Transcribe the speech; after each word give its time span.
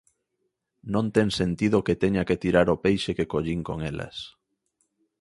Non 0.93 1.05
ten 1.15 1.27
sentido 1.39 1.85
que 1.85 1.99
teña 2.03 2.27
que 2.27 2.39
tirar 2.43 2.67
o 2.73 2.81
peixe 2.85 3.11
que 3.17 3.29
collín 3.33 3.61
con 3.67 3.77
elas. 3.91 4.17